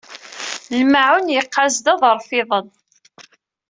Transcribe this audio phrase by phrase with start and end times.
[0.79, 2.67] Lmaɛun yeqqaz-d aḍref-iḍen.